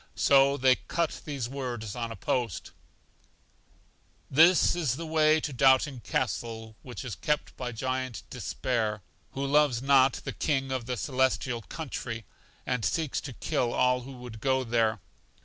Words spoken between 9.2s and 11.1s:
who loves not the King of the